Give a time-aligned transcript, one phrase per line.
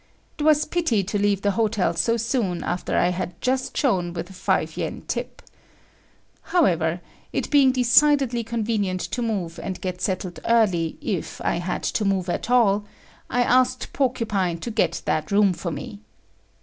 [0.35, 4.31] It was pity to leave the hotel so soon after I had just shone with
[4.31, 5.43] a 5 yen tip.
[6.41, 12.03] However, it being decidedly convenient to move and get settled early if I had to
[12.03, 12.83] move at all,
[13.29, 15.99] I asked Porcupine to get that room for me.